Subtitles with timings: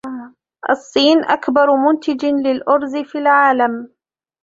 [0.69, 3.89] الصين أكبر مُنتِج للأُرز في العالم.